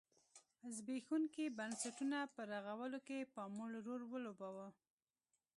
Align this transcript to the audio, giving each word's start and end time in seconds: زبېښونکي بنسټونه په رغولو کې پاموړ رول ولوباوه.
زبېښونکي 0.75 1.45
بنسټونه 1.57 2.17
په 2.33 2.41
رغولو 2.51 2.99
کې 3.07 3.29
پاموړ 3.33 3.71
رول 3.87 4.01
ولوباوه. 4.07 4.67